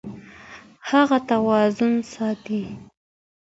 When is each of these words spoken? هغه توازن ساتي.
هغه 0.89 1.17
توازن 1.29 1.93
ساتي. 2.13 2.63